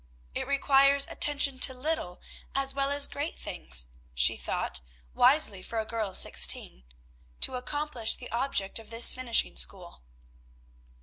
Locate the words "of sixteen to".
6.09-7.53